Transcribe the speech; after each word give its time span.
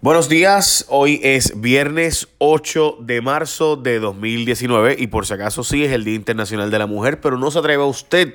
Buenos 0.00 0.28
días, 0.28 0.86
hoy 0.90 1.18
es 1.24 1.60
viernes 1.60 2.28
8 2.38 2.98
de 3.00 3.20
marzo 3.20 3.74
de 3.74 3.98
2019 3.98 4.94
y 4.96 5.08
por 5.08 5.26
si 5.26 5.34
acaso 5.34 5.64
sí 5.64 5.84
es 5.84 5.90
el 5.90 6.04
Día 6.04 6.14
Internacional 6.14 6.70
de 6.70 6.78
la 6.78 6.86
Mujer, 6.86 7.20
pero 7.20 7.36
no 7.36 7.50
se 7.50 7.58
atreva 7.58 7.84
usted 7.84 8.34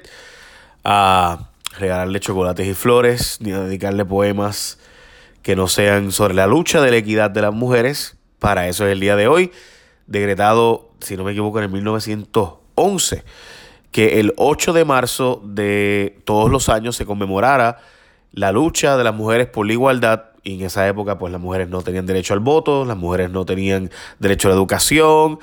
a 0.84 1.52
regalarle 1.79 2.20
chocolates 2.20 2.68
y 2.68 2.73
flores 2.73 3.38
ni 3.39 3.54
a 3.54 3.62
dedicarle 3.62 4.04
poemas 4.04 4.78
que 5.41 5.55
no 5.55 5.70
sean 5.70 6.12
sobre 6.12 6.34
la 6.34 6.47
lucha 6.47 6.81
de 6.81 6.91
la 6.91 6.97
equidad 6.97 7.31
de 7.31 7.44
las 7.44 7.53
mujeres. 7.53 8.17
Para 8.39 8.67
eso 8.67 8.85
es 8.85 8.91
el 8.91 8.99
día 8.99 9.15
de 9.15 9.29
hoy, 9.29 9.49
decretado, 10.05 10.89
si 10.99 11.15
no 11.15 11.23
me 11.23 11.31
equivoco, 11.31 11.59
en 11.59 11.63
el 11.63 11.71
1911, 11.71 13.23
que 13.93 14.19
el 14.19 14.33
8 14.35 14.73
de 14.73 14.83
marzo 14.83 15.41
de 15.45 16.20
todos 16.25 16.52
los 16.52 16.67
años 16.67 16.98
se 16.98 17.05
conmemorara 17.05 17.77
la 18.34 18.52
lucha 18.52 18.98
de 18.98 19.05
las 19.05 19.16
mujeres 19.16 19.48
por 19.48 19.66
la 19.66 19.71
igualdad 19.71 20.33
y 20.44 20.55
en 20.55 20.66
esa 20.66 20.88
época 20.88 21.17
pues 21.17 21.31
las 21.31 21.41
mujeres 21.41 21.70
no 21.70 21.81
tenían 21.81 22.05
derecho 22.05 22.34
al 22.34 22.39
voto, 22.39 22.85
las 22.85 22.98
mujeres 22.98 23.30
no 23.30 23.45
tenían 23.45 23.90
derecho 24.20 24.48
a 24.48 24.52
la 24.52 24.55
educación, 24.55 25.40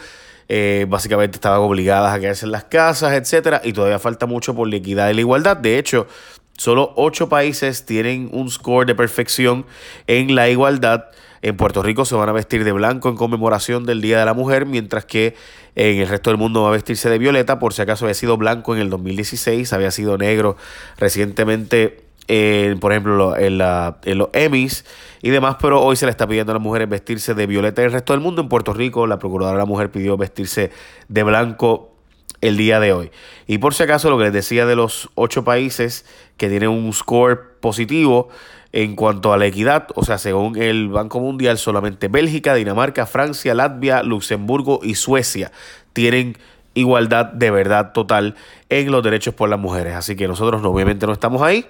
eh, 0.49 0.87
básicamente 0.89 1.37
estaban 1.37 1.61
obligadas 1.61 2.13
a 2.13 2.21
quedarse 2.21 2.45
en 2.45 2.53
las 2.53 2.65
casas, 2.65 3.13
etcétera, 3.13 3.61
y 3.65 3.73
todavía 3.73 3.99
falta 3.99 4.27
mucho 4.27 4.55
por 4.55 4.69
la 4.69 4.77
equidad 4.77 5.09
y 5.09 5.15
la 5.15 5.21
igualdad. 5.21 5.57
De 5.57 5.79
hecho, 5.79 6.07
solo 6.57 6.93
ocho 6.97 7.29
países 7.29 7.87
tienen 7.87 8.29
un 8.33 8.51
score 8.51 8.85
de 8.85 8.95
perfección 8.95 9.65
en 10.07 10.35
la 10.35 10.49
igualdad. 10.49 11.05
En 11.43 11.57
Puerto 11.57 11.83
Rico 11.83 12.05
se 12.05 12.17
van 12.17 12.29
a 12.29 12.33
vestir 12.33 12.65
de 12.65 12.73
blanco 12.73 13.09
en 13.09 13.17
conmemoración 13.17 13.87
del 13.87 14.03
Día 14.03 14.19
de 14.19 14.27
la 14.27 14.35
Mujer, 14.35 14.67
mientras 14.67 15.05
que 15.05 15.37
en 15.77 15.99
el 15.99 16.09
resto 16.09 16.31
del 16.31 16.37
mundo 16.37 16.63
va 16.63 16.69
a 16.69 16.73
vestirse 16.73 17.09
de 17.09 17.19
violeta, 17.19 17.59
por 17.59 17.73
si 17.73 17.81
acaso 17.83 18.05
había 18.05 18.15
sido 18.15 18.37
blanco 18.37 18.75
en 18.75 18.83
el 18.83 18.91
2016, 18.91 19.73
había 19.73 19.91
sido 19.91 20.19
negro 20.19 20.57
recientemente 20.99 22.10
por 22.81 22.93
ejemplo, 22.93 23.37
en, 23.37 23.59
la, 23.59 23.99
en, 24.05 24.19
los 24.19 24.29
Emmys 24.33 24.85
y 25.23 25.31
demás, 25.31 25.57
pero 25.61 25.83
hoy 25.83 25.97
se 25.97 26.07
le 26.07 26.11
está 26.11 26.27
pidiendo 26.27 26.53
a 26.53 26.55
las 26.55 26.63
mujeres 26.63 26.89
vestirse 26.89 27.35
de 27.35 27.47
violeta 27.47 27.83
en 27.83 27.87
el 27.87 27.93
resto 27.93 28.13
del 28.13 28.21
mundo. 28.21 28.43
En 28.43 28.49
Puerto 28.49 28.73
Rico, 28.73 29.07
la 29.07 29.19
procuradora 29.19 29.57
de 29.57 29.63
la 29.63 29.67
mujer 29.67 29.91
pidió 29.91 30.17
vestirse 30.17 30.71
de 31.09 31.23
blanco 31.23 31.91
el 32.41 32.57
día 32.57 32.81
de 32.81 32.93
hoy. 32.93 33.11
Y 33.47 33.59
por 33.59 33.75
si 33.75 33.83
acaso, 33.83 34.11
lo 34.11 34.19
que 34.19 34.25
les 34.25 34.33
decía 34.33 34.67
de 34.67 34.77
los 34.77 35.11
ocho 35.15 35.45
países 35.45 36.07
que 36.37 36.49
tienen 36.49 36.71
un 36.71 36.93
score 36.93 37.57
positivo 37.61 38.29
en 38.73 38.95
cuanto 38.95 39.33
a 39.33 39.37
la 39.37 39.47
equidad, 39.47 39.89
o 39.95 40.05
sea, 40.05 40.17
según 40.19 40.57
el 40.57 40.89
Banco 40.89 41.19
Mundial, 41.19 41.59
solamente 41.59 42.09
Bélgica, 42.09 42.55
Dinamarca, 42.55 43.07
Francia, 43.07 43.55
Latvia, 43.55 44.03
Luxemburgo 44.03 44.81
y 44.83 44.95
Suecia 44.95 45.51
tienen 45.93 46.39
igualdad 46.75 47.27
de 47.27 47.51
verdad 47.51 47.93
total 47.93 48.37
en 48.69 48.93
los 48.93 49.03
derechos 49.03 49.35
por 49.35 49.49
las 49.49 49.59
mujeres. 49.59 49.95
Así 49.95 50.15
que 50.15 50.29
nosotros 50.29 50.63
obviamente 50.65 51.07
no 51.07 51.13
estamos 51.13 51.43
ahí, 51.43 51.67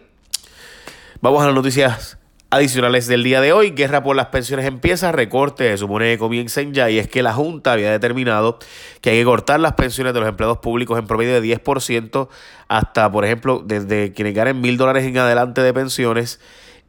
Vamos 1.22 1.42
a 1.42 1.46
las 1.46 1.54
noticias 1.54 2.16
adicionales 2.48 3.06
del 3.06 3.22
día 3.22 3.42
de 3.42 3.52
hoy. 3.52 3.72
Guerra 3.72 4.02
por 4.02 4.16
las 4.16 4.28
pensiones 4.28 4.64
empieza, 4.64 5.12
recorte 5.12 5.70
se 5.70 5.76
supone 5.76 6.06
que 6.06 6.16
comiencen 6.16 6.72
ya 6.72 6.88
y 6.88 6.98
es 6.98 7.08
que 7.08 7.22
la 7.22 7.34
Junta 7.34 7.72
había 7.72 7.90
determinado 7.90 8.58
que 9.02 9.10
hay 9.10 9.18
que 9.18 9.24
cortar 9.26 9.60
las 9.60 9.74
pensiones 9.74 10.14
de 10.14 10.20
los 10.20 10.28
empleados 10.30 10.60
públicos 10.60 10.98
en 10.98 11.06
promedio 11.06 11.38
de 11.38 11.46
10% 11.46 12.28
hasta, 12.68 13.12
por 13.12 13.26
ejemplo, 13.26 13.62
desde 13.62 14.14
quienes 14.14 14.34
ganen 14.34 14.62
mil 14.62 14.78
dólares 14.78 15.04
en 15.04 15.18
adelante 15.18 15.60
de 15.60 15.74
pensiones 15.74 16.40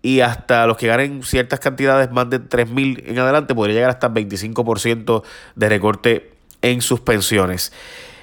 y 0.01 0.21
hasta 0.21 0.65
los 0.65 0.77
que 0.77 0.87
ganen 0.87 1.23
ciertas 1.23 1.59
cantidades, 1.59 2.09
más 2.09 2.29
de 2.29 2.39
tres 2.39 2.69
mil 2.69 3.03
en 3.05 3.19
adelante, 3.19 3.53
podría 3.53 3.75
llegar 3.75 3.89
hasta 3.89 4.09
25% 4.13 5.23
de 5.55 5.67
recorte 5.67 6.31
en 6.61 6.81
sus 6.81 7.01
pensiones. 7.01 7.73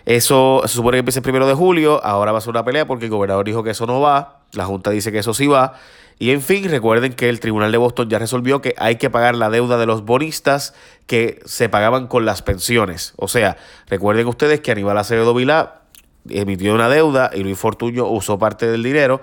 Eso 0.06 0.62
se 0.64 0.72
supone 0.72 0.94
que 0.94 1.00
empieza 1.00 1.18
el 1.18 1.24
primero 1.24 1.46
de 1.46 1.52
julio, 1.52 2.02
ahora 2.02 2.32
va 2.32 2.38
a 2.38 2.40
ser 2.40 2.48
una 2.48 2.64
pelea 2.64 2.86
porque 2.86 3.04
el 3.04 3.10
gobernador 3.10 3.44
dijo 3.44 3.62
que 3.62 3.72
eso 3.72 3.84
no 3.84 4.00
va, 4.00 4.37
la 4.52 4.64
Junta 4.64 4.90
dice 4.90 5.12
que 5.12 5.18
eso 5.18 5.34
sí 5.34 5.46
va. 5.46 5.74
Y 6.18 6.32
en 6.32 6.42
fin, 6.42 6.68
recuerden 6.68 7.12
que 7.12 7.28
el 7.28 7.38
Tribunal 7.38 7.70
de 7.70 7.78
Boston 7.78 8.08
ya 8.08 8.18
resolvió 8.18 8.60
que 8.60 8.74
hay 8.78 8.96
que 8.96 9.08
pagar 9.08 9.36
la 9.36 9.50
deuda 9.50 9.78
de 9.78 9.86
los 9.86 10.04
bonistas 10.04 10.74
que 11.06 11.40
se 11.44 11.68
pagaban 11.68 12.08
con 12.08 12.24
las 12.24 12.42
pensiones. 12.42 13.14
O 13.16 13.28
sea, 13.28 13.56
recuerden 13.86 14.26
ustedes 14.26 14.60
que 14.60 14.72
Aníbal 14.72 14.98
Acevedo 14.98 15.32
Vilá 15.32 15.82
emitió 16.28 16.74
una 16.74 16.88
deuda 16.88 17.30
y 17.32 17.44
Luis 17.44 17.58
Fortuño 17.58 18.06
usó 18.06 18.38
parte 18.38 18.66
del 18.66 18.82
dinero, 18.82 19.20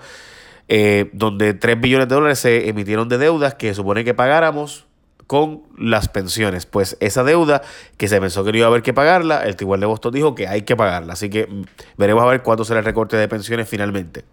eh, 0.68 1.10
donde 1.12 1.52
3 1.52 1.78
billones 1.80 2.08
de 2.08 2.14
dólares 2.14 2.38
se 2.38 2.68
emitieron 2.68 3.08
de 3.08 3.18
deudas 3.18 3.54
que 3.54 3.74
supone 3.74 4.02
que 4.02 4.14
pagáramos 4.14 4.85
con 5.26 5.62
las 5.76 6.08
pensiones. 6.08 6.66
Pues 6.66 6.96
esa 7.00 7.24
deuda 7.24 7.62
que 7.96 8.08
se 8.08 8.20
pensó 8.20 8.44
que 8.44 8.52
no 8.52 8.58
iba 8.58 8.66
a 8.66 8.70
haber 8.70 8.82
que 8.82 8.92
pagarla, 8.92 9.42
el 9.44 9.56
Tribunal 9.56 9.80
de 9.80 9.86
Boston 9.86 10.12
dijo 10.12 10.34
que 10.34 10.48
hay 10.48 10.62
que 10.62 10.76
pagarla. 10.76 11.14
Así 11.14 11.30
que 11.30 11.46
mm, 11.46 11.62
veremos 11.96 12.22
a 12.22 12.26
ver 12.26 12.42
cuándo 12.42 12.64
será 12.64 12.80
el 12.80 12.84
recorte 12.84 13.16
de 13.16 13.28
pensiones 13.28 13.68
finalmente. 13.68 14.24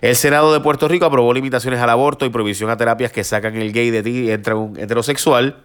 El 0.00 0.16
Senado 0.16 0.52
de 0.52 0.60
Puerto 0.60 0.88
Rico 0.88 1.04
aprobó 1.04 1.32
limitaciones 1.34 1.80
al 1.80 1.90
aborto 1.90 2.24
y 2.26 2.30
prohibición 2.30 2.70
a 2.70 2.76
terapias 2.76 3.12
que 3.12 3.24
sacan 3.24 3.56
el 3.56 3.72
gay 3.72 3.90
de 3.90 4.02
ti 4.02 4.26
y 4.26 4.30
entra 4.30 4.54
un 4.54 4.78
heterosexual 4.78 5.64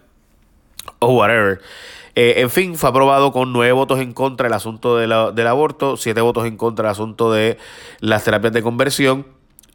o 0.98 1.14
whatever. 1.14 1.60
Eh, 2.14 2.40
en 2.40 2.50
fin, 2.50 2.76
fue 2.76 2.88
aprobado 2.88 3.30
con 3.30 3.52
nueve 3.52 3.72
votos 3.72 4.00
en 4.00 4.14
contra 4.14 4.46
el 4.46 4.54
asunto 4.54 4.96
del 4.96 5.12
aborto, 5.46 5.98
siete 5.98 6.22
votos 6.22 6.46
en 6.46 6.56
contra 6.56 6.86
el 6.86 6.90
asunto 6.90 7.30
de 7.30 7.58
las 8.00 8.24
terapias 8.24 8.54
de 8.54 8.62
conversión. 8.62 9.26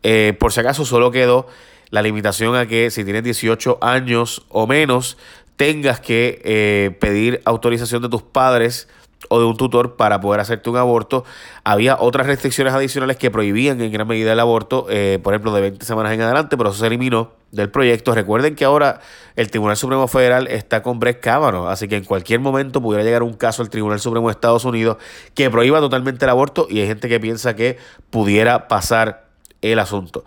Eh, 0.03 0.35
por 0.39 0.51
si 0.51 0.59
acaso, 0.59 0.83
solo 0.83 1.11
quedó 1.11 1.45
la 1.91 2.01
limitación 2.01 2.55
a 2.55 2.65
que 2.65 2.89
si 2.89 3.03
tienes 3.03 3.23
18 3.23 3.77
años 3.81 4.43
o 4.49 4.65
menos, 4.65 5.17
tengas 5.57 5.99
que 5.99 6.41
eh, 6.43 6.97
pedir 6.99 7.41
autorización 7.45 8.01
de 8.01 8.09
tus 8.09 8.23
padres 8.23 8.87
o 9.29 9.39
de 9.39 9.45
un 9.45 9.55
tutor 9.55 9.95
para 9.95 10.19
poder 10.19 10.41
hacerte 10.41 10.69
un 10.69 10.77
aborto. 10.77 11.23
Había 11.63 11.97
otras 11.99 12.27
restricciones 12.27 12.73
adicionales 12.73 13.17
que 13.17 13.29
prohibían 13.29 13.79
en 13.81 13.91
gran 13.91 14.07
medida 14.07 14.33
el 14.33 14.39
aborto, 14.39 14.87
eh, 14.89 15.19
por 15.21 15.33
ejemplo, 15.33 15.53
de 15.53 15.61
20 15.61 15.85
semanas 15.85 16.13
en 16.13 16.21
adelante, 16.21 16.57
pero 16.57 16.71
eso 16.71 16.79
se 16.79 16.87
eliminó 16.87 17.31
del 17.51 17.69
proyecto. 17.69 18.15
Recuerden 18.15 18.55
que 18.55 18.65
ahora 18.65 19.01
el 19.35 19.51
Tribunal 19.51 19.77
Supremo 19.77 20.07
Federal 20.07 20.47
está 20.47 20.81
con 20.81 20.99
Brett 20.99 21.19
Kavanaugh, 21.19 21.67
así 21.67 21.87
que 21.87 21.97
en 21.97 22.05
cualquier 22.05 22.39
momento 22.39 22.81
pudiera 22.81 23.03
llegar 23.03 23.23
un 23.23 23.33
caso 23.33 23.61
al 23.61 23.69
Tribunal 23.69 23.99
Supremo 23.99 24.29
de 24.29 24.31
Estados 24.31 24.65
Unidos 24.65 24.97
que 25.35 25.49
prohíba 25.49 25.79
totalmente 25.79 26.25
el 26.25 26.29
aborto 26.29 26.67
y 26.69 26.81
hay 26.81 26.87
gente 26.87 27.07
que 27.07 27.19
piensa 27.19 27.55
que 27.55 27.77
pudiera 28.09 28.67
pasar 28.67 29.25
el 29.61 29.79
asunto. 29.79 30.23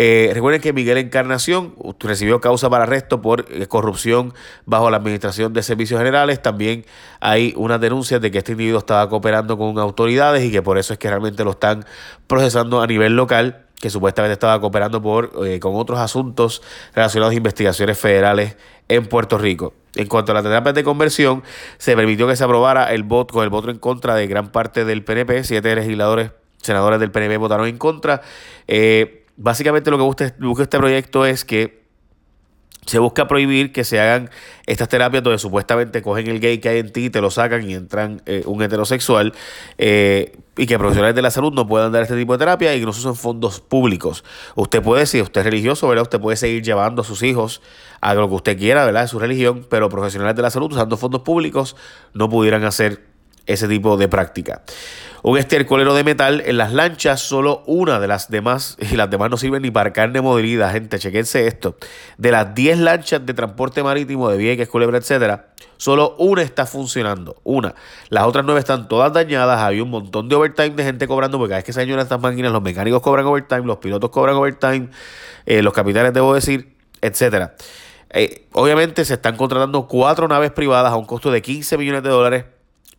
Eh, 0.00 0.30
recuerden 0.32 0.60
que 0.60 0.72
Miguel 0.72 0.96
Encarnación 0.98 1.74
recibió 1.98 2.40
causa 2.40 2.70
para 2.70 2.84
arresto 2.84 3.20
por 3.20 3.46
eh, 3.50 3.66
corrupción 3.66 4.32
bajo 4.64 4.90
la 4.90 4.98
Administración 4.98 5.52
de 5.52 5.64
Servicios 5.64 5.98
Generales. 5.98 6.40
También 6.40 6.84
hay 7.18 7.52
unas 7.56 7.80
denuncias 7.80 8.20
de 8.20 8.30
que 8.30 8.38
este 8.38 8.52
individuo 8.52 8.78
estaba 8.78 9.08
cooperando 9.08 9.58
con 9.58 9.76
autoridades 9.80 10.44
y 10.44 10.52
que 10.52 10.62
por 10.62 10.78
eso 10.78 10.92
es 10.92 11.00
que 11.00 11.08
realmente 11.08 11.42
lo 11.42 11.50
están 11.50 11.84
procesando 12.28 12.80
a 12.80 12.86
nivel 12.86 13.16
local 13.16 13.66
que 13.80 13.90
supuestamente 13.90 14.34
estaba 14.34 14.60
cooperando 14.60 15.02
por, 15.02 15.32
eh, 15.44 15.58
con 15.58 15.74
otros 15.74 15.98
asuntos 15.98 16.62
relacionados 16.94 17.32
a 17.32 17.36
investigaciones 17.36 17.98
federales 17.98 18.56
en 18.86 19.04
Puerto 19.04 19.36
Rico. 19.36 19.74
En 19.96 20.06
cuanto 20.06 20.30
a 20.30 20.36
la 20.36 20.44
terapia 20.44 20.72
de 20.72 20.84
conversión, 20.84 21.42
se 21.78 21.96
permitió 21.96 22.28
que 22.28 22.36
se 22.36 22.44
aprobara 22.44 22.94
el 22.94 23.02
voto 23.02 23.34
con 23.34 23.42
el 23.42 23.50
voto 23.50 23.68
en 23.68 23.80
contra 23.80 24.14
de 24.14 24.28
gran 24.28 24.52
parte 24.52 24.84
del 24.84 25.02
PNP. 25.02 25.42
Siete 25.42 25.74
legisladores, 25.74 26.30
senadores 26.62 27.00
del 27.00 27.10
PNP 27.10 27.36
votaron 27.36 27.66
en 27.66 27.78
contra. 27.78 28.22
Básicamente 29.38 29.90
lo 29.90 29.96
que 29.96 30.02
busca, 30.02 30.62
este 30.62 30.78
proyecto 30.78 31.24
es 31.24 31.44
que 31.44 31.86
se 32.86 32.98
busca 32.98 33.28
prohibir 33.28 33.70
que 33.70 33.84
se 33.84 34.00
hagan 34.00 34.30
estas 34.66 34.88
terapias 34.88 35.22
donde 35.22 35.38
supuestamente 35.38 36.00
cogen 36.00 36.26
el 36.26 36.40
gay 36.40 36.58
que 36.58 36.70
hay 36.70 36.78
en 36.78 36.90
ti, 36.90 37.10
te 37.10 37.20
lo 37.20 37.30
sacan 37.30 37.68
y 37.68 37.74
entran 37.74 38.22
eh, 38.24 38.42
un 38.46 38.62
heterosexual 38.62 39.34
eh, 39.76 40.36
y 40.56 40.66
que 40.66 40.78
profesionales 40.78 41.14
de 41.14 41.20
la 41.20 41.30
salud 41.30 41.52
no 41.52 41.66
puedan 41.66 41.92
dar 41.92 42.02
este 42.02 42.16
tipo 42.16 42.32
de 42.32 42.38
terapia 42.38 42.74
y 42.74 42.80
que 42.80 42.86
no 42.86 42.92
se 42.94 43.00
usen 43.00 43.14
fondos 43.14 43.60
públicos. 43.60 44.24
Usted 44.54 44.82
puede, 44.82 45.04
si 45.04 45.20
usted 45.20 45.42
es 45.42 45.44
religioso, 45.44 45.86
¿verdad? 45.86 46.04
Usted 46.04 46.20
puede 46.20 46.36
seguir 46.38 46.62
llevando 46.62 47.02
a 47.02 47.04
sus 47.04 47.22
hijos 47.22 47.60
a 48.00 48.14
lo 48.14 48.26
que 48.28 48.34
usted 48.34 48.58
quiera, 48.58 48.86
¿verdad? 48.86 49.02
De 49.02 49.08
su 49.08 49.18
religión, 49.18 49.66
pero 49.68 49.90
profesionales 49.90 50.34
de 50.34 50.42
la 50.42 50.50
salud 50.50 50.72
usando 50.72 50.96
fondos 50.96 51.20
públicos 51.20 51.76
no 52.14 52.30
pudieran 52.30 52.64
hacer 52.64 53.07
ese 53.48 53.66
tipo 53.66 53.96
de 53.96 54.06
práctica 54.06 54.62
un 55.22 55.36
estercolero 55.36 55.94
de 55.94 56.04
metal 56.04 56.42
en 56.46 56.56
las 56.56 56.72
lanchas, 56.72 57.20
solo 57.20 57.62
una 57.66 58.00
de 58.00 58.08
las 58.08 58.30
demás, 58.30 58.76
y 58.90 58.96
las 58.96 59.10
demás 59.10 59.30
no 59.30 59.36
sirven 59.36 59.62
ni 59.62 59.70
para 59.70 59.92
carne 59.92 60.20
modrida, 60.20 60.70
gente, 60.70 60.98
chequense 60.98 61.46
esto. 61.46 61.76
De 62.16 62.30
las 62.30 62.54
10 62.54 62.78
lanchas 62.78 63.24
de 63.24 63.34
transporte 63.34 63.82
marítimo 63.82 64.28
de 64.30 64.38
Vieques, 64.38 64.68
Culebra, 64.68 64.98
etcétera, 64.98 65.48
solo 65.76 66.14
una 66.18 66.42
está 66.42 66.66
funcionando, 66.66 67.36
una. 67.44 67.74
Las 68.08 68.24
otras 68.24 68.44
nueve 68.44 68.60
están 68.60 68.88
todas 68.88 69.12
dañadas, 69.12 69.60
había 69.60 69.82
un 69.82 69.90
montón 69.90 70.28
de 70.28 70.36
overtime 70.36 70.70
de 70.70 70.84
gente 70.84 71.06
cobrando, 71.06 71.38
porque 71.38 71.50
cada 71.50 71.58
vez 71.58 71.64
que 71.64 71.72
se 71.72 71.80
dañan 71.80 71.98
estas 71.98 72.20
máquinas, 72.20 72.52
los 72.52 72.62
mecánicos 72.62 73.02
cobran 73.02 73.26
overtime, 73.26 73.62
los 73.62 73.78
pilotos 73.78 74.10
cobran 74.10 74.36
overtime, 74.36 74.88
eh, 75.46 75.62
los 75.62 75.72
capitanes, 75.72 76.12
debo 76.12 76.34
decir, 76.34 76.76
etcétera. 77.00 77.54
Eh, 78.10 78.46
obviamente 78.52 79.04
se 79.04 79.14
están 79.14 79.36
contratando 79.36 79.86
cuatro 79.86 80.26
naves 80.28 80.50
privadas 80.50 80.92
a 80.92 80.96
un 80.96 81.04
costo 81.04 81.30
de 81.30 81.42
15 81.42 81.76
millones 81.76 82.02
de 82.02 82.08
dólares. 82.08 82.44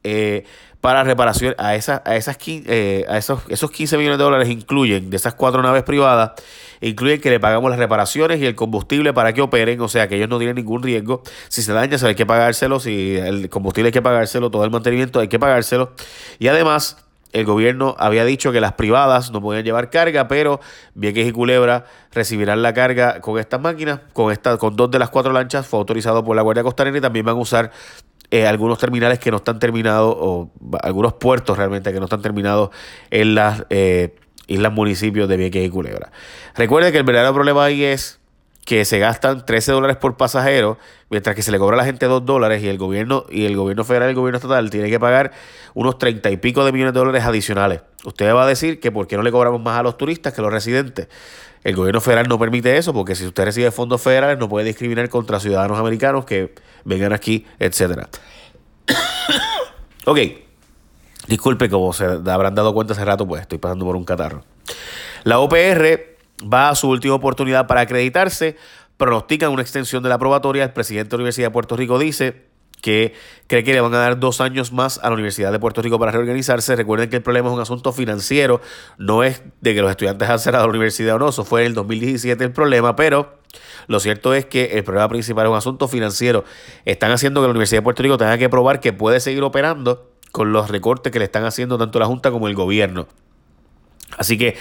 Eh, 0.04 0.46
para 0.82 1.04
reparación 1.04 1.56
a, 1.58 1.76
esa, 1.76 2.02
a, 2.06 2.16
esas, 2.16 2.38
eh, 2.48 3.06
a 3.10 3.18
esos, 3.18 3.42
esos 3.50 3.70
15 3.70 3.98
millones 3.98 4.18
de 4.18 4.24
dólares 4.24 4.50
incluyen 4.50 5.10
de 5.10 5.18
esas 5.18 5.34
cuatro 5.34 5.62
naves 5.62 5.84
privadas, 5.84 6.32
incluyen 6.80 7.20
que 7.20 7.30
le 7.30 7.40
pagamos 7.40 7.70
las 7.70 7.80
reparaciones 7.80 8.40
y 8.40 8.46
el 8.46 8.56
combustible 8.56 9.12
para 9.14 9.34
que 9.34 9.42
operen, 9.42 9.82
o 9.82 9.90
sea 9.90 10.08
que 10.08 10.16
ellos 10.16 10.30
no 10.30 10.38
tienen 10.38 10.56
ningún 10.56 10.82
riesgo. 10.82 11.22
Si 11.50 11.64
se 11.64 11.74
daña, 11.74 11.98
se 11.98 12.08
hay 12.08 12.16
que 12.16 12.26
pagárselo, 12.26 12.80
si 12.80 13.18
el 13.18 13.50
combustible 13.50 13.88
hay 13.88 13.92
que 13.92 14.02
pagárselo, 14.02 14.50
todo 14.50 14.64
el 14.64 14.72
mantenimiento 14.72 15.20
hay 15.20 15.28
que 15.28 15.38
pagárselo. 15.38 15.92
Y 16.40 16.48
además 16.48 16.98
el 17.32 17.46
gobierno 17.46 17.96
había 18.00 18.26
dicho 18.26 18.52
que 18.52 18.62
las 18.62 18.74
privadas 18.74 19.32
no 19.32 19.42
podían 19.42 19.64
llevar 19.64 19.90
carga, 19.90 20.28
pero 20.28 20.60
Vieques 20.96 21.28
y 21.28 21.32
Culebra 21.32 21.86
recibirán 22.12 22.62
la 22.62 22.74
carga 22.74 23.22
con 23.22 23.38
estas 23.38 23.62
máquinas, 23.62 24.00
con, 24.14 24.32
esta, 24.32 24.58
con 24.58 24.76
dos 24.76 24.90
de 24.90 24.98
las 24.98 25.10
cuatro 25.10 25.32
lanchas, 25.32 25.68
fue 25.68 25.80
autorizado 25.80 26.24
por 26.24 26.36
la 26.36 26.42
Guardia 26.42 26.64
Costanera 26.64 26.98
y 26.98 27.02
también 27.02 27.26
van 27.26 27.36
a 27.36 27.40
usar 27.40 27.72
eh, 28.32 28.46
algunos 28.46 28.78
terminales 28.78 29.20
que 29.20 29.32
no 29.32 29.38
están 29.38 29.60
terminados, 29.60 30.16
o 30.18 30.52
algunos 30.82 31.14
puertos 31.14 31.58
realmente 31.58 31.92
que 31.92 32.00
no 32.00 32.06
están 32.06 32.22
terminados 32.22 32.70
en 33.10 33.36
las 33.36 33.66
eh, 33.70 34.16
islas 34.48 34.72
municipios 34.72 35.28
de 35.28 35.38
Vieques 35.38 35.66
y 35.66 35.70
Culebra. 35.70 36.12
Recuerde 36.56 36.92
que 36.92 37.00
el 37.00 37.04
verdadero 37.04 37.34
problema 37.34 37.64
ahí 37.64 37.84
es 37.84 38.20
que 38.66 38.86
se 38.86 39.00
gastan 39.00 39.48
13 39.48 39.72
dólares 39.72 39.98
por 39.98 40.16
pasajero, 40.16 40.78
mientras 41.10 41.36
que 41.36 41.42
se 41.42 41.52
le 41.52 41.58
cobra 41.58 41.74
a 41.74 41.78
la 41.78 41.86
gente 41.86 42.06
2 42.06 42.24
dólares 42.24 42.62
y 42.62 42.68
el 42.68 42.78
gobierno, 42.78 43.26
y 43.28 43.46
el 43.46 43.56
gobierno 43.56 43.84
federal 43.84 44.10
y 44.10 44.12
el 44.12 44.16
gobierno 44.16 44.38
estatal 44.38 44.70
tiene 44.70 44.92
que 44.92 45.00
pagar 45.00 45.32
unos 45.74 45.98
30 45.98 46.30
y 46.30 46.38
pico 46.38 46.64
de 46.64 46.72
millones 46.72 46.94
de 46.94 47.00
dólares 47.00 47.24
adicionales. 47.24 47.82
Usted 48.06 48.32
va 48.32 48.44
a 48.44 48.48
decir 48.48 48.80
que 48.80 48.92
por 48.92 49.08
qué 49.08 49.18
no 49.18 49.24
le 49.24 49.32
cobramos 49.32 49.60
más 49.60 49.80
a 49.80 49.82
los 49.82 49.98
turistas 49.98 50.34
que 50.34 50.42
a 50.42 50.44
los 50.44 50.54
residentes. 50.54 51.08
El 51.64 51.76
gobierno 51.76 52.00
federal 52.02 52.28
no 52.28 52.40
permite 52.40 52.78
eso 52.78 52.94
porque 52.94 53.16
si 53.16 53.26
usted 53.26 53.46
recibe 53.46 53.72
fondos 53.72 54.02
federales 54.02 54.38
no 54.40 54.48
puede 54.48 54.66
discriminar 54.66 55.10
contra 55.10 55.40
ciudadanos 55.40 55.78
americanos 55.78 56.26
que 56.26 56.56
vengan 56.86 57.14
aquí, 57.14 57.46
etcétera. 57.60 58.10
ok. 60.06 60.20
Disculpe, 61.28 61.70
como 61.70 61.94
se 61.94 62.06
habrán 62.06 62.56
dado 62.56 62.74
cuenta 62.74 62.94
hace 62.94 63.06
rato, 63.06 63.28
pues 63.28 63.42
estoy 63.42 63.60
pasando 63.60 63.86
por 63.86 63.96
un 63.96 64.06
catarro. 64.06 64.44
La 65.24 65.40
OPR 65.40 66.18
va 66.42 66.70
a 66.70 66.76
su 66.76 66.90
última 66.90 67.14
oportunidad 67.14 67.68
para 67.68 67.82
acreditarse, 67.82 68.58
pronostican 68.98 69.52
una 69.52 69.62
extensión 69.62 70.02
de 70.02 70.10
la 70.10 70.18
probatoria. 70.18 70.64
El 70.64 70.72
presidente 70.72 71.12
de 71.12 71.18
la 71.18 71.22
Universidad 71.22 71.48
de 71.48 71.52
Puerto 71.52 71.76
Rico 71.76 72.00
dice 72.00 72.49
que 72.82 73.14
cree 73.48 73.64
que 73.64 73.74
le 73.74 73.82
van 73.82 73.94
a 73.94 74.00
dar 74.00 74.20
dos 74.20 74.42
años 74.42 74.72
más 74.72 75.00
a 75.00 75.08
la 75.08 75.14
Universidad 75.14 75.52
de 75.52 75.60
Puerto 75.60 75.82
Rico 75.82 76.00
para 76.00 76.12
reorganizarse. 76.12 76.76
Recuerden 76.76 77.10
que 77.10 77.18
el 77.18 77.24
problema 77.24 77.50
es 77.50 77.56
un 77.56 77.62
asunto 77.62 77.92
financiero, 77.92 78.62
no 78.98 79.24
es 79.24 79.42
de 79.62 79.74
que 79.74 79.82
los 79.82 79.92
estudiantes 79.92 80.30
han 80.30 80.40
cerrado 80.40 80.66
la 80.66 80.72
universidad 80.72 81.16
o 81.16 81.20
no, 81.20 81.30
eso 81.30 81.44
fue 81.44 81.62
en 81.62 81.68
el 81.68 81.74
2017 81.74 82.44
el 82.44 82.52
problema, 82.52 82.96
pero 82.96 83.40
lo 83.88 84.00
cierto 84.00 84.34
es 84.34 84.46
que 84.46 84.78
el 84.78 84.84
problema 84.84 85.10
principal 85.10 85.48
es 85.48 85.52
un 85.52 85.58
asunto 85.58 85.88
financiero. 85.88 86.44
Están 86.86 87.12
haciendo 87.12 87.42
que 87.42 87.48
la 87.48 87.52
Universidad 87.52 87.80
de 87.80 87.84
Puerto 87.84 88.04
Rico 88.04 88.18
tenga 88.18 88.38
que 88.38 88.50
probar 88.50 88.80
que 88.80 88.94
puede 88.94 89.20
seguir 89.20 89.44
operando 89.44 90.12
con 90.32 90.52
los 90.52 90.70
recortes 90.70 91.12
que 91.12 91.20
le 91.20 91.26
están 91.26 91.46
haciendo 91.46 91.78
tanto 91.78 92.00
la 92.00 92.06
Junta 92.06 92.32
como 92.32 92.48
el 92.48 92.56
gobierno. 92.56 93.08
Así 94.18 94.38
que 94.38 94.58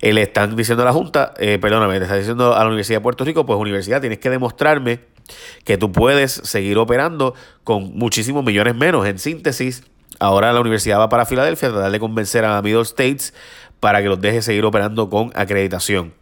le 0.00 0.22
están 0.22 0.56
diciendo 0.56 0.82
a 0.82 0.86
la 0.86 0.92
Junta, 0.92 1.34
eh, 1.38 1.58
perdóname, 1.60 1.98
le 1.98 2.04
está 2.04 2.16
diciendo 2.16 2.54
a 2.54 2.60
la 2.60 2.66
Universidad 2.66 2.98
de 2.98 3.02
Puerto 3.02 3.24
Rico, 3.24 3.44
pues 3.44 3.58
universidad, 3.58 4.00
tienes 4.00 4.18
que 4.18 4.30
demostrarme 4.30 5.00
que 5.64 5.76
tú 5.76 5.92
puedes 5.92 6.32
seguir 6.32 6.78
operando 6.78 7.34
con 7.64 7.96
muchísimos 7.96 8.44
millones 8.44 8.74
menos. 8.74 9.06
En 9.06 9.18
síntesis, 9.18 9.84
ahora 10.18 10.52
la 10.52 10.60
universidad 10.60 10.98
va 10.98 11.08
para 11.08 11.26
Filadelfia 11.26 11.68
a 11.68 11.72
tratar 11.72 11.90
de 11.90 12.00
convencer 12.00 12.44
a 12.44 12.60
Middle 12.62 12.82
States 12.82 13.34
para 13.80 14.00
que 14.02 14.08
los 14.08 14.20
deje 14.20 14.42
seguir 14.42 14.64
operando 14.64 15.10
con 15.10 15.32
acreditación. 15.34 16.14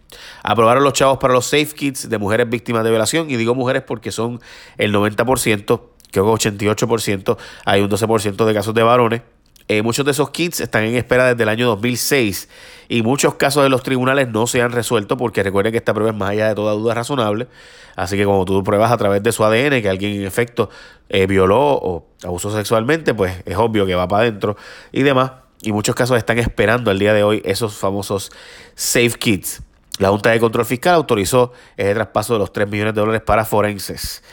Aprobaron 0.42 0.82
los 0.82 0.92
chavos 0.94 1.18
para 1.18 1.34
los 1.34 1.46
safe 1.46 1.74
kits 1.74 2.08
de 2.08 2.18
mujeres 2.18 2.48
víctimas 2.48 2.84
de 2.84 2.90
violación, 2.90 3.30
y 3.30 3.36
digo 3.36 3.54
mujeres 3.54 3.82
porque 3.82 4.10
son 4.10 4.40
el 4.78 4.94
90%, 4.94 5.80
creo 6.10 6.36
que 6.36 6.50
88%, 6.50 7.36
hay 7.64 7.82
un 7.82 7.90
12% 7.90 8.44
de 8.44 8.54
casos 8.54 8.74
de 8.74 8.82
varones. 8.82 9.22
Eh, 9.72 9.82
muchos 9.82 10.04
de 10.04 10.10
esos 10.10 10.30
kits 10.30 10.58
están 10.58 10.82
en 10.82 10.96
espera 10.96 11.28
desde 11.28 11.44
el 11.44 11.48
año 11.48 11.68
2006 11.68 12.48
y 12.88 13.02
muchos 13.02 13.36
casos 13.36 13.62
de 13.62 13.68
los 13.68 13.84
tribunales 13.84 14.26
no 14.26 14.48
se 14.48 14.60
han 14.62 14.72
resuelto 14.72 15.16
porque 15.16 15.44
recuerden 15.44 15.70
que 15.70 15.78
esta 15.78 15.94
prueba 15.94 16.10
es 16.10 16.16
más 16.16 16.30
allá 16.30 16.48
de 16.48 16.56
toda 16.56 16.72
duda 16.72 16.92
razonable. 16.92 17.46
Así 17.94 18.16
que 18.16 18.24
como 18.24 18.44
tú 18.44 18.64
pruebas 18.64 18.90
a 18.90 18.96
través 18.96 19.22
de 19.22 19.30
su 19.30 19.44
ADN 19.44 19.80
que 19.80 19.88
alguien 19.88 20.14
en 20.14 20.26
efecto 20.26 20.70
eh, 21.08 21.28
violó 21.28 21.74
o 21.74 22.08
abusó 22.24 22.50
sexualmente, 22.50 23.14
pues 23.14 23.44
es 23.46 23.56
obvio 23.56 23.86
que 23.86 23.94
va 23.94 24.08
para 24.08 24.24
adentro 24.24 24.56
y 24.90 25.04
demás. 25.04 25.34
Y 25.62 25.70
muchos 25.70 25.94
casos 25.94 26.18
están 26.18 26.40
esperando 26.40 26.90
al 26.90 26.98
día 26.98 27.14
de 27.14 27.22
hoy 27.22 27.40
esos 27.44 27.76
famosos 27.76 28.32
safe 28.74 29.12
kits. 29.20 29.62
La 29.98 30.08
Junta 30.08 30.30
de 30.30 30.40
Control 30.40 30.66
Fiscal 30.66 30.94
autorizó 30.94 31.52
ese 31.76 31.94
traspaso 31.94 32.32
de 32.32 32.40
los 32.40 32.52
3 32.52 32.68
millones 32.68 32.94
de 32.96 33.02
dólares 33.02 33.22
para 33.24 33.44
forenses. 33.44 34.24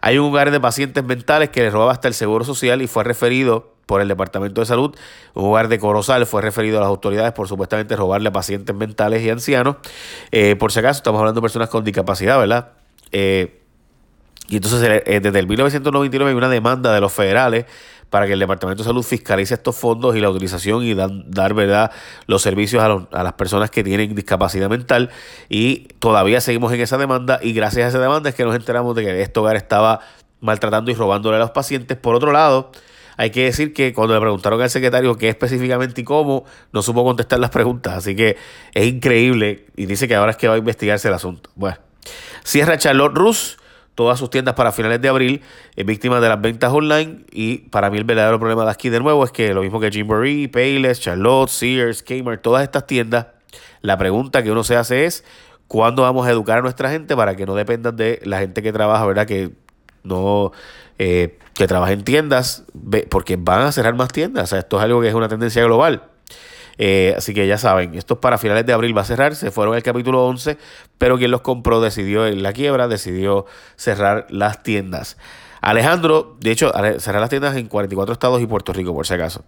Hay 0.00 0.18
un 0.18 0.30
hogar 0.30 0.52
de 0.52 0.60
pacientes 0.60 1.02
mentales 1.02 1.48
que 1.48 1.62
le 1.62 1.70
robaba 1.70 1.90
hasta 1.90 2.06
el 2.06 2.14
Seguro 2.14 2.44
Social 2.44 2.80
y 2.80 2.86
fue 2.86 3.02
referido 3.02 3.73
por 3.86 4.00
el 4.00 4.08
Departamento 4.08 4.60
de 4.60 4.66
Salud. 4.66 4.94
Un 5.34 5.44
hogar 5.46 5.68
de 5.68 5.78
Corozal 5.78 6.26
fue 6.26 6.42
referido 6.42 6.78
a 6.78 6.80
las 6.80 6.88
autoridades 6.88 7.32
por 7.32 7.48
supuestamente 7.48 7.96
robarle 7.96 8.28
a 8.28 8.32
pacientes 8.32 8.74
mentales 8.74 9.22
y 9.22 9.30
ancianos. 9.30 9.76
Eh, 10.30 10.56
por 10.56 10.72
si 10.72 10.80
acaso, 10.80 10.98
estamos 10.98 11.18
hablando 11.18 11.40
de 11.40 11.42
personas 11.42 11.68
con 11.68 11.84
discapacidad, 11.84 12.38
¿verdad? 12.38 12.72
Eh, 13.12 13.60
y 14.48 14.56
entonces, 14.56 15.02
eh, 15.06 15.20
desde 15.20 15.38
el 15.38 15.46
1999 15.46 16.30
hay 16.30 16.36
una 16.36 16.48
demanda 16.48 16.92
de 16.92 17.00
los 17.00 17.12
federales 17.12 17.64
para 18.10 18.26
que 18.26 18.34
el 18.34 18.38
Departamento 18.38 18.82
de 18.82 18.86
Salud 18.86 19.02
fiscalice 19.02 19.54
estos 19.54 19.74
fondos 19.74 20.14
y 20.14 20.20
la 20.20 20.30
utilización 20.30 20.84
y 20.84 20.94
dar 20.94 21.54
verdad 21.54 21.90
los 22.26 22.42
servicios 22.42 22.82
a, 22.82 23.18
a, 23.18 23.22
las 23.24 23.32
personas 23.32 23.70
que 23.70 23.82
tienen 23.82 24.14
discapacidad 24.14 24.68
mental. 24.68 25.10
Y 25.48 25.88
todavía 25.98 26.40
seguimos 26.40 26.72
en 26.72 26.80
esa 26.80 26.98
demanda 26.98 27.40
y 27.42 27.54
gracias 27.54 27.86
a 27.86 27.88
esa 27.88 27.98
demanda 27.98 28.28
es 28.28 28.36
que 28.36 28.44
nos 28.44 28.54
enteramos 28.54 28.94
de 28.94 29.04
que 29.04 29.22
este 29.22 29.40
hogar 29.40 29.56
estaba 29.56 30.00
maltratando 30.40 30.90
y 30.90 30.94
robándole 30.94 31.36
a 31.36 31.40
los 31.40 31.50
pacientes. 31.50 31.96
Por 31.96 32.14
otro 32.14 32.30
lado, 32.30 32.70
hay 33.16 33.30
que 33.30 33.44
decir 33.44 33.72
que 33.72 33.92
cuando 33.92 34.14
le 34.14 34.20
preguntaron 34.20 34.60
al 34.60 34.70
secretario 34.70 35.16
qué 35.16 35.28
específicamente 35.28 36.00
y 36.00 36.04
cómo, 36.04 36.44
no 36.72 36.82
supo 36.82 37.04
contestar 37.04 37.38
las 37.38 37.50
preguntas. 37.50 37.94
Así 37.94 38.16
que 38.16 38.36
es 38.72 38.86
increíble 38.86 39.66
y 39.76 39.86
dice 39.86 40.08
que 40.08 40.14
ahora 40.14 40.32
es 40.32 40.36
que 40.36 40.48
va 40.48 40.54
a 40.54 40.58
investigarse 40.58 41.08
el 41.08 41.14
asunto. 41.14 41.50
Bueno, 41.54 41.78
cierra 42.42 42.78
Charlotte 42.78 43.14
Rus 43.14 43.58
todas 43.94 44.18
sus 44.18 44.30
tiendas 44.30 44.54
para 44.54 44.72
finales 44.72 45.00
de 45.00 45.08
abril, 45.08 45.42
es 45.76 45.86
víctima 45.86 46.20
de 46.20 46.28
las 46.28 46.40
ventas 46.40 46.72
online. 46.72 47.24
Y 47.30 47.58
para 47.68 47.90
mí 47.90 47.98
el 47.98 48.04
verdadero 48.04 48.38
problema 48.38 48.64
de 48.64 48.70
aquí 48.70 48.88
de 48.88 49.00
nuevo 49.00 49.24
es 49.24 49.30
que 49.30 49.54
lo 49.54 49.62
mismo 49.62 49.80
que 49.80 49.90
Gymboree, 49.90 50.48
Payless, 50.48 51.00
Charlotte, 51.00 51.48
Sears, 51.48 52.02
Kmart, 52.02 52.42
todas 52.42 52.62
estas 52.62 52.86
tiendas, 52.86 53.26
la 53.80 53.96
pregunta 53.96 54.42
que 54.42 54.50
uno 54.50 54.64
se 54.64 54.76
hace 54.76 55.04
es, 55.04 55.24
¿cuándo 55.68 56.02
vamos 56.02 56.26
a 56.26 56.30
educar 56.30 56.58
a 56.58 56.62
nuestra 56.62 56.90
gente 56.90 57.14
para 57.16 57.36
que 57.36 57.46
no 57.46 57.54
dependan 57.54 57.96
de 57.96 58.20
la 58.24 58.40
gente 58.40 58.62
que 58.62 58.72
trabaja, 58.72 59.06
verdad? 59.06 59.26
Que 59.26 59.52
no 60.04 60.52
eh, 60.98 61.38
que 61.54 61.66
trabaja 61.66 61.92
en 61.92 62.04
tiendas, 62.04 62.64
porque 63.10 63.36
van 63.36 63.62
a 63.62 63.72
cerrar 63.72 63.94
más 63.94 64.08
tiendas. 64.08 64.44
O 64.44 64.46
sea, 64.48 64.58
esto 64.60 64.78
es 64.78 64.84
algo 64.84 65.00
que 65.00 65.08
es 65.08 65.14
una 65.14 65.28
tendencia 65.28 65.64
global. 65.64 66.04
Eh, 66.78 67.14
así 67.16 67.34
que 67.34 67.46
ya 67.46 67.58
saben, 67.58 67.94
esto 67.94 68.14
es 68.14 68.20
para 68.20 68.38
finales 68.38 68.66
de 68.66 68.72
abril 68.72 68.96
va 68.96 69.02
a 69.02 69.04
cerrar, 69.04 69.36
se 69.36 69.50
fueron 69.50 69.76
el 69.76 69.82
capítulo 69.82 70.26
11, 70.26 70.58
pero 70.98 71.18
quien 71.18 71.30
los 71.30 71.40
compró 71.40 71.80
decidió 71.80 72.26
en 72.26 72.42
la 72.42 72.52
quiebra, 72.52 72.88
decidió 72.88 73.46
cerrar 73.76 74.26
las 74.30 74.62
tiendas. 74.62 75.16
Alejandro, 75.60 76.36
de 76.40 76.50
hecho, 76.50 76.72
cerrar 76.98 77.20
las 77.20 77.30
tiendas 77.30 77.56
en 77.56 77.68
44 77.68 78.12
estados 78.12 78.42
y 78.42 78.46
Puerto 78.46 78.72
Rico, 78.72 78.92
por 78.92 79.06
si 79.06 79.14
acaso. 79.14 79.44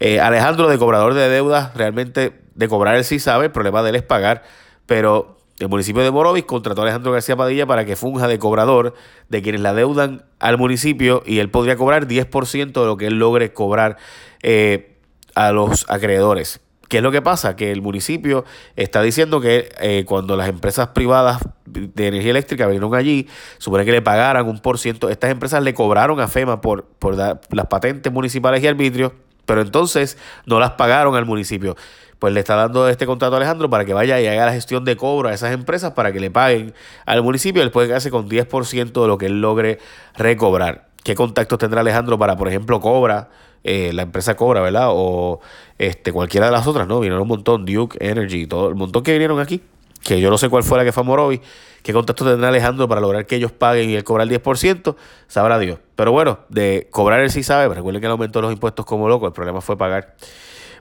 Eh, 0.00 0.20
Alejandro, 0.20 0.68
de 0.68 0.78
cobrador 0.78 1.14
de 1.14 1.28
deudas, 1.28 1.74
realmente 1.74 2.40
de 2.54 2.68
cobrar 2.68 2.96
él 2.96 3.04
sí 3.04 3.18
sabe, 3.18 3.46
el 3.46 3.52
problema 3.52 3.82
de 3.82 3.90
él 3.90 3.96
es 3.96 4.02
pagar, 4.02 4.42
pero 4.86 5.38
el 5.60 5.68
municipio 5.68 6.02
de 6.02 6.10
Morovis 6.10 6.44
contrató 6.44 6.80
a 6.80 6.84
Alejandro 6.84 7.12
García 7.12 7.36
Padilla 7.36 7.66
para 7.66 7.84
que 7.84 7.94
funja 7.94 8.26
de 8.26 8.38
cobrador 8.38 8.94
de 9.28 9.42
quienes 9.42 9.60
la 9.60 9.74
deudan 9.74 10.24
al 10.38 10.56
municipio 10.56 11.22
y 11.26 11.38
él 11.38 11.50
podría 11.50 11.76
cobrar 11.76 12.08
10% 12.08 12.72
de 12.72 12.86
lo 12.86 12.96
que 12.96 13.06
él 13.06 13.18
logre 13.18 13.52
cobrar 13.52 13.98
eh, 14.42 14.96
a 15.34 15.52
los 15.52 15.84
acreedores. 15.90 16.60
¿Qué 16.88 16.96
es 16.96 17.02
lo 17.02 17.12
que 17.12 17.20
pasa? 17.20 17.56
Que 17.56 17.72
el 17.72 17.82
municipio 17.82 18.46
está 18.74 19.02
diciendo 19.02 19.40
que 19.40 19.68
eh, 19.80 20.04
cuando 20.06 20.34
las 20.34 20.48
empresas 20.48 20.88
privadas 20.88 21.40
de 21.66 22.08
energía 22.08 22.30
eléctrica 22.30 22.66
vinieron 22.66 22.94
allí, 22.94 23.28
supone 23.58 23.84
que 23.84 23.92
le 23.92 24.02
pagaran 24.02 24.48
un 24.48 24.60
por 24.60 24.78
ciento. 24.78 25.10
Estas 25.10 25.30
empresas 25.30 25.62
le 25.62 25.74
cobraron 25.74 26.20
a 26.20 26.26
FEMA 26.26 26.62
por, 26.62 26.86
por 26.86 27.14
las 27.14 27.66
patentes 27.68 28.10
municipales 28.10 28.64
y 28.64 28.66
arbitrios, 28.66 29.12
pero 29.44 29.60
entonces 29.60 30.16
no 30.46 30.58
las 30.58 30.72
pagaron 30.72 31.14
al 31.14 31.26
municipio 31.26 31.76
pues 32.20 32.34
le 32.34 32.40
está 32.40 32.54
dando 32.54 32.86
este 32.88 33.06
contrato 33.06 33.34
a 33.34 33.38
Alejandro 33.38 33.68
para 33.70 33.84
que 33.86 33.94
vaya 33.94 34.20
y 34.20 34.26
haga 34.26 34.46
la 34.46 34.52
gestión 34.52 34.84
de 34.84 34.94
cobro 34.94 35.30
a 35.30 35.32
esas 35.32 35.52
empresas 35.52 35.92
para 35.94 36.12
que 36.12 36.20
le 36.20 36.30
paguen 36.30 36.74
al 37.06 37.22
municipio. 37.22 37.62
Él 37.62 37.70
puede 37.70 37.88
quedarse 37.88 38.10
con 38.10 38.28
10% 38.28 39.02
de 39.02 39.08
lo 39.08 39.18
que 39.18 39.26
él 39.26 39.40
logre 39.40 39.78
recobrar. 40.14 40.86
¿Qué 41.02 41.14
contactos 41.14 41.58
tendrá 41.58 41.80
Alejandro 41.80 42.18
para, 42.18 42.36
por 42.36 42.46
ejemplo, 42.46 42.78
Cobra, 42.78 43.30
eh, 43.64 43.92
la 43.94 44.02
empresa 44.02 44.36
Cobra, 44.36 44.60
¿verdad? 44.60 44.88
O 44.90 45.40
este, 45.78 46.12
cualquiera 46.12 46.46
de 46.46 46.52
las 46.52 46.66
otras, 46.66 46.86
¿no? 46.86 47.00
Vinieron 47.00 47.22
un 47.22 47.28
montón, 47.28 47.64
Duke 47.64 47.96
Energy, 48.06 48.46
todo 48.46 48.68
el 48.68 48.74
montón 48.74 49.02
que 49.02 49.12
vinieron 49.12 49.40
aquí, 49.40 49.62
que 50.02 50.20
yo 50.20 50.28
no 50.28 50.36
sé 50.36 50.50
cuál 50.50 50.62
fue 50.62 50.76
la 50.76 50.84
que 50.84 50.92
fue 50.92 51.02
Morovi. 51.02 51.40
¿Qué 51.82 51.94
contactos 51.94 52.28
tendrá 52.28 52.48
Alejandro 52.48 52.86
para 52.86 53.00
lograr 53.00 53.24
que 53.24 53.36
ellos 53.36 53.50
paguen 53.50 53.88
y 53.88 53.94
él 53.94 54.04
cobrar 54.04 54.28
el 54.28 54.42
10%? 54.42 54.94
Sabrá 55.26 55.58
Dios. 55.58 55.78
Pero 55.96 56.12
bueno, 56.12 56.40
de 56.50 56.86
cobrar 56.90 57.20
él 57.20 57.30
sí 57.30 57.42
sabe. 57.42 57.74
Recuerden 57.74 58.02
que 58.02 58.06
él 58.06 58.12
aumentó 58.12 58.42
los 58.42 58.52
impuestos 58.52 58.84
como 58.84 59.08
loco, 59.08 59.26
el 59.26 59.32
problema 59.32 59.62
fue 59.62 59.78
pagar. 59.78 60.14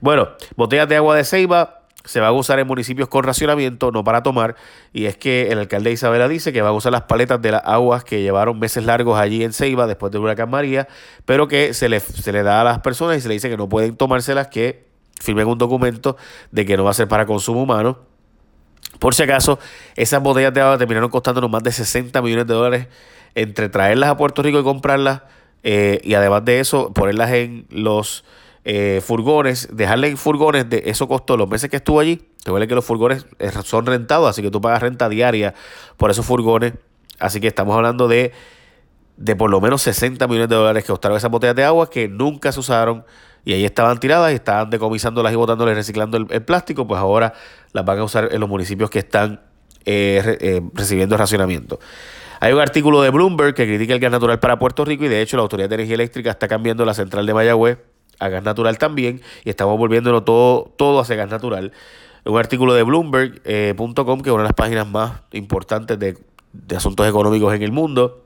Bueno, 0.02 0.30
botellas 0.56 0.88
de 0.88 0.96
agua 0.96 1.16
de 1.16 1.24
ceiba 1.24 1.80
se 2.06 2.20
va 2.20 2.28
a 2.28 2.32
usar 2.32 2.60
en 2.60 2.68
municipios 2.68 3.10
con 3.10 3.24
racionamiento, 3.24 3.92
no 3.92 4.04
para 4.04 4.24
tomar. 4.24 4.56
Y 4.94 5.06
es 5.06 5.18
que 5.18 5.52
el 5.52 5.60
alcalde 5.60 5.92
Isabela 5.92 6.28
dice 6.28 6.54
que 6.54 6.62
va 6.62 6.70
a 6.70 6.72
usar 6.72 6.92
las 6.92 7.04
paletas 7.04 7.42
de 7.42 7.52
las 7.52 7.62
aguas 7.66 8.04
que 8.04 8.22
llevaron 8.22 8.58
meses 8.58 8.86
largos 8.86 9.20
allí 9.20 9.44
en 9.44 9.54
Ceiba 9.54 9.86
después 9.86 10.12
del 10.12 10.22
huracán 10.22 10.50
María, 10.50 10.88
pero 11.26 11.48
que 11.48 11.74
se 11.74 11.90
le, 11.90 12.00
se 12.00 12.32
le 12.32 12.44
da 12.44 12.62
a 12.62 12.64
las 12.64 12.80
personas 12.80 13.18
y 13.18 13.22
se 13.22 13.28
le 13.28 13.36
dice 13.36 13.50
que 13.50 13.58
no 13.58 13.70
pueden 13.70 13.96
tomárselas, 13.96 14.48
que 14.48 14.88
firmen 15.20 15.48
un 15.48 15.58
documento 15.58 16.18
de 16.52 16.66
que 16.66 16.78
no 16.78 16.84
va 16.84 16.92
a 16.92 16.94
ser 16.94 17.08
para 17.08 17.26
consumo 17.26 17.64
humano. 17.64 18.00
Por 19.00 19.14
si 19.14 19.24
acaso, 19.24 19.60
esas 19.96 20.22
botellas 20.22 20.54
de 20.54 20.62
agua 20.62 20.78
terminaron 20.78 21.10
costándonos 21.10 21.50
más 21.50 21.64
de 21.64 21.72
60 21.72 22.22
millones 22.22 22.48
de 22.48 22.54
dólares 22.54 22.88
entre 23.36 23.70
traerlas 23.70 24.10
a 24.10 24.18
Puerto 24.18 24.42
Rico 24.42 24.60
y 24.60 24.64
comprarlas. 24.64 25.22
Eh, 25.62 26.00
y 26.04 26.14
además 26.14 26.46
de 26.46 26.60
eso, 26.60 26.94
ponerlas 26.94 27.32
en 27.32 27.66
los 27.70 28.24
eh, 28.66 29.02
furgones, 29.04 29.70
dejarle 29.72 30.16
furgones, 30.18 30.70
de 30.70 30.84
eso 30.86 31.08
costó 31.08 31.38
los 31.38 31.50
meses 31.50 31.70
que 31.70 31.78
estuvo 31.78 32.00
allí. 32.00 32.22
Te 32.44 32.68
que 32.68 32.76
los 32.76 32.86
furgones 32.86 33.26
eh, 33.40 33.52
son 33.64 33.86
rentados, 33.86 34.30
así 34.30 34.42
que 34.42 34.52
tú 34.52 34.62
pagas 34.62 34.82
renta 34.82 35.10
diaria 35.10 35.54
por 35.98 36.12
esos 36.12 36.26
furgones. 36.26 36.74
Así 37.20 37.40
que 37.40 37.48
estamos 37.48 37.76
hablando 37.76 38.08
de, 38.08 38.32
de 39.18 39.36
por 39.36 39.50
lo 39.50 39.62
menos 39.62 39.82
60 39.82 40.28
millones 40.28 40.50
de 40.50 40.56
dólares 40.56 40.84
que 40.84 40.90
costaron 40.90 41.18
esas 41.18 41.32
botellas 41.32 41.56
de 41.56 41.64
agua 41.64 41.90
que 41.90 42.08
nunca 42.08 42.52
se 42.52 42.60
usaron 42.60 43.06
y 43.46 43.54
ahí 43.54 43.66
estaban 43.66 44.00
tiradas 44.00 44.32
y 44.32 44.36
estaban 44.36 44.70
decomisándolas 44.70 45.34
y 45.34 45.36
botándolas, 45.36 45.76
reciclando 45.76 46.18
el, 46.18 46.44
plástico. 46.44 46.86
Pues 46.88 47.00
ahora 47.00 47.34
las 47.72 47.86
van 47.86 48.00
a 48.00 48.04
usar 48.04 48.30
en 48.32 48.40
los 48.40 48.50
municipios 48.50 48.90
que 48.90 49.00
están 49.00 49.42
eh, 49.86 50.62
recibiendo 50.74 51.18
racionamiento. 51.18 51.80
Hay 52.42 52.54
un 52.54 52.60
artículo 52.60 53.02
de 53.02 53.10
Bloomberg 53.10 53.54
que 53.54 53.66
critica 53.66 53.94
el 53.94 54.00
gas 54.00 54.12
natural 54.12 54.40
para 54.40 54.60
Puerto 54.60 54.86
Rico 54.86 55.04
y 55.04 55.10
de 55.10 55.22
hecho 55.22 55.36
la 55.36 55.44
Autoridad 55.44 55.68
de 55.68 55.76
Energía 55.76 55.96
Eléctrica 55.96 56.32
está 56.32 56.48
cambiando 56.48 56.86
la 56.86 56.94
central 56.94 57.26
de 57.26 57.34
Mayagüez 57.34 57.80
a 58.20 58.30
gas 58.30 58.44
natural 58.44 58.78
también 58.78 59.22
y 59.44 59.50
estamos 59.50 59.78
volviéndolo 59.78 60.24
todo, 60.24 60.72
todo 60.78 61.00
hacia 61.00 61.16
gas 61.16 61.30
natural. 61.30 61.72
Un 62.26 62.38
artículo 62.38 62.74
de 62.74 62.84
Bloomberg.com, 62.84 63.42
eh, 63.46 63.76
que 64.24 64.30
es 64.30 64.34
una 64.34 64.44
de 64.44 64.50
las 64.50 64.54
páginas 64.54 64.88
más 64.88 65.22
importantes 65.32 65.98
de, 65.98 66.18
asuntos 66.76 67.08
económicos 67.08 67.54
en 67.56 67.64
el 67.64 67.72
mundo, 67.72 68.26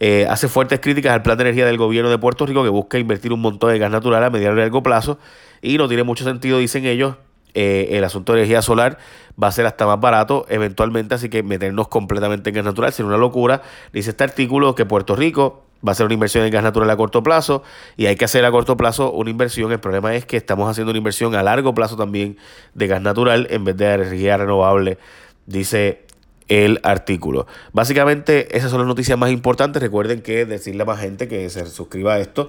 eh, 0.00 0.26
hace 0.28 0.48
fuertes 0.48 0.80
críticas 0.80 1.12
al 1.12 1.22
plan 1.22 1.36
de 1.36 1.42
energía 1.42 1.66
del 1.66 1.76
gobierno 1.76 2.10
de 2.10 2.18
Puerto 2.18 2.46
Rico 2.46 2.62
que 2.62 2.70
busca 2.70 2.98
invertir 2.98 3.32
un 3.32 3.40
montón 3.40 3.70
de 3.70 3.78
gas 3.78 3.90
natural 3.90 4.24
a 4.24 4.30
mediano 4.30 4.56
y 4.56 4.60
largo 4.60 4.82
plazo 4.82 5.18
y 5.62 5.76
no 5.78 5.88
tiene 5.88 6.04
mucho 6.04 6.24
sentido, 6.24 6.58
dicen 6.58 6.86
ellos, 6.86 7.16
eh, 7.52 7.88
el 7.92 8.04
asunto 8.04 8.32
de 8.32 8.40
energía 8.40 8.62
solar 8.62 8.98
va 9.42 9.48
a 9.48 9.52
ser 9.52 9.66
hasta 9.66 9.86
más 9.86 10.00
barato 10.00 10.46
eventualmente, 10.48 11.14
así 11.14 11.28
que 11.28 11.42
meternos 11.42 11.88
completamente 11.88 12.50
en 12.50 12.56
gas 12.56 12.64
natural 12.64 12.92
sería 12.92 13.08
una 13.08 13.18
locura. 13.18 13.62
Dice 13.92 14.10
este 14.10 14.24
artículo 14.24 14.74
que 14.74 14.86
Puerto 14.86 15.16
Rico 15.16 15.64
va 15.86 15.92
a 15.92 15.94
ser 15.94 16.06
una 16.06 16.14
inversión 16.14 16.44
en 16.44 16.52
gas 16.52 16.62
natural 16.62 16.90
a 16.90 16.96
corto 16.96 17.22
plazo 17.22 17.62
y 17.96 18.06
hay 18.06 18.16
que 18.16 18.24
hacer 18.24 18.44
a 18.44 18.50
corto 18.50 18.76
plazo 18.76 19.12
una 19.12 19.30
inversión. 19.30 19.72
El 19.72 19.80
problema 19.80 20.14
es 20.14 20.26
que 20.26 20.36
estamos 20.36 20.70
haciendo 20.70 20.90
una 20.90 20.98
inversión 20.98 21.34
a 21.34 21.42
largo 21.42 21.74
plazo 21.74 21.96
también 21.96 22.36
de 22.74 22.86
gas 22.86 23.02
natural 23.02 23.46
en 23.50 23.64
vez 23.64 23.76
de 23.76 23.94
energía 23.94 24.36
renovable, 24.36 24.98
dice 25.46 26.04
el 26.48 26.80
artículo. 26.82 27.46
Básicamente 27.72 28.56
esas 28.56 28.70
son 28.70 28.80
las 28.80 28.88
noticias 28.88 29.16
más 29.16 29.30
importantes. 29.30 29.80
Recuerden 29.80 30.20
que 30.20 30.44
decirle 30.44 30.82
a 30.82 30.86
más 30.86 31.00
gente 31.00 31.28
que 31.28 31.48
se 31.48 31.64
suscriba 31.66 32.14
a 32.14 32.18
esto. 32.18 32.48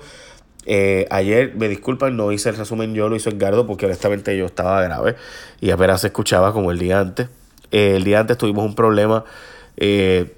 Eh, 0.65 1.07
ayer, 1.09 1.55
me 1.55 1.67
disculpan, 1.67 2.17
no 2.17 2.31
hice 2.31 2.49
el 2.49 2.57
resumen 2.57 2.93
yo, 2.93 3.09
lo 3.09 3.15
hizo 3.15 3.29
Edgardo 3.29 3.65
porque 3.65 3.85
honestamente 3.85 4.37
yo 4.37 4.45
estaba 4.45 4.81
grave 4.83 5.15
y 5.59 5.71
apenas 5.71 6.01
se 6.01 6.07
escuchaba 6.07 6.51
como 6.51 6.71
el 6.71 6.79
día 6.79 6.99
antes. 6.99 7.29
Eh, 7.71 7.95
el 7.95 8.03
día 8.03 8.19
antes 8.19 8.37
tuvimos 8.37 8.65
un 8.65 8.75
problema 8.75 9.23
eh, 9.77 10.33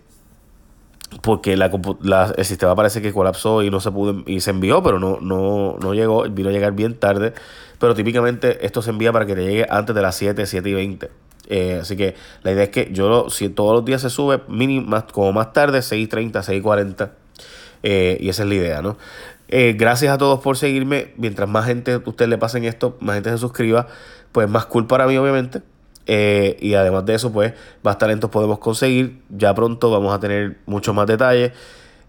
porque 1.22 1.58
la, 1.58 1.70
el 2.38 2.46
sistema 2.46 2.76
parece 2.76 3.02
que 3.02 3.14
colapsó 3.14 3.64
y 3.64 3.70
no 3.70 3.80
se 3.80 3.92
pudo 3.92 4.24
y 4.26 4.40
se 4.40 4.52
envió, 4.52 4.82
pero 4.84 5.00
no, 5.00 5.20
no, 5.22 5.78
no 5.82 5.94
llegó, 5.94 6.24
vino 6.24 6.50
a 6.50 6.52
llegar 6.52 6.74
bien 6.74 6.96
tarde. 6.96 7.34
Pero 7.80 7.96
típicamente 7.96 8.66
esto 8.66 8.82
se 8.82 8.92
envía 8.92 9.12
para 9.12 9.26
que 9.26 9.36
te 9.36 9.44
llegue 9.44 9.68
antes 9.70 9.96
de 9.96 10.02
las 10.02 10.16
7, 10.16 10.46
7 10.46 10.70
y 10.70 10.74
20. 10.74 11.12
Eh, 11.50 11.80
así 11.82 11.98
que 11.98 12.16
la 12.44 12.52
idea 12.52 12.64
es 12.64 12.70
que 12.70 12.90
yo, 12.92 13.30
si 13.30 13.50
todos 13.50 13.74
los 13.74 13.86
días 13.86 14.02
se 14.02 14.10
sube, 14.10 14.42
mínimo, 14.48 14.88
más, 14.88 15.04
como 15.04 15.34
más 15.34 15.54
tarde, 15.54 15.80
6.30, 15.80 16.32
6.40. 16.32 17.12
Eh, 17.84 18.18
y 18.22 18.30
esa 18.30 18.44
es 18.44 18.50
la 18.50 18.56
idea, 18.56 18.82
¿no? 18.82 18.98
Eh, 19.50 19.76
gracias 19.78 20.14
a 20.14 20.18
todos 20.18 20.40
por 20.40 20.58
seguirme. 20.58 21.14
Mientras 21.18 21.50
más 21.50 21.66
gente 21.66 21.98
usted 22.06 22.28
le 22.28 22.38
pasen 22.38 22.64
esto, 22.64 22.98
más 23.02 23.16
gente 23.16 23.30
se 23.32 23.38
suscriba, 23.38 23.88
pues 24.32 24.50
más 24.50 24.66
cool 24.66 24.88
para 24.88 25.06
mí, 25.06 25.18
obviamente. 25.18 25.62
Eh, 26.06 26.58
y 26.60 26.74
además 26.74 27.06
de 27.06 27.16
eso, 27.16 27.32
pues 27.32 27.54
más 27.82 27.98
talentos 27.98 28.30
podemos 28.30 28.60
conseguir. 28.60 29.22
Ya 29.30 29.54
pronto 29.54 29.92
vamos 29.92 30.14
a 30.14 30.20
tener 30.20 30.58
muchos 30.66 30.94
más 30.94 31.08
detalles. 31.08 31.52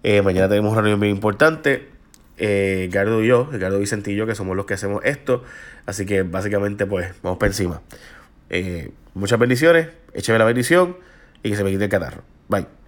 Eh, 0.02 0.22
mañana 0.22 0.48
tenemos 0.48 0.72
una 0.72 0.82
reunión 0.82 1.00
bien 1.00 1.14
importante. 1.14 1.88
Eh, 2.36 2.88
Gardo 2.92 3.22
y 3.22 3.28
yo, 3.28 3.48
Ricardo 3.50 3.78
Vicentillo, 3.78 4.26
que 4.26 4.34
somos 4.34 4.56
los 4.56 4.66
que 4.66 4.74
hacemos 4.74 5.04
esto. 5.04 5.42
Así 5.86 6.06
que 6.06 6.22
básicamente, 6.22 6.86
pues 6.86 7.14
vamos 7.22 7.38
para 7.38 7.50
encima. 7.50 7.82
muchas 9.14 9.38
bendiciones, 9.38 9.88
écheme 10.12 10.38
la 10.38 10.44
bendición 10.44 10.96
y 11.42 11.50
que 11.50 11.56
se 11.56 11.64
me 11.64 11.70
quite 11.70 11.84
el 11.84 11.90
catarro. 11.90 12.22
Bye. 12.48 12.83